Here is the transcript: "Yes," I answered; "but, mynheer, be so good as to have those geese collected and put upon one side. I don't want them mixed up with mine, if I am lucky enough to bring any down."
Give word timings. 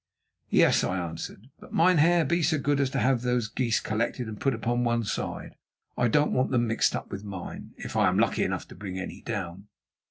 "Yes," 0.49 0.83
I 0.83 0.97
answered; 0.97 1.51
"but, 1.59 1.73
mynheer, 1.75 2.25
be 2.25 2.41
so 2.41 2.57
good 2.57 2.79
as 2.79 2.89
to 2.89 2.99
have 2.99 3.21
those 3.21 3.47
geese 3.47 3.79
collected 3.79 4.27
and 4.27 4.39
put 4.39 4.55
upon 4.55 4.83
one 4.83 5.03
side. 5.03 5.53
I 5.95 6.07
don't 6.07 6.33
want 6.33 6.49
them 6.49 6.65
mixed 6.65 6.95
up 6.95 7.11
with 7.11 7.23
mine, 7.23 7.75
if 7.77 7.95
I 7.95 8.07
am 8.07 8.17
lucky 8.17 8.41
enough 8.43 8.67
to 8.69 8.75
bring 8.75 8.97
any 8.97 9.21
down." 9.21 9.67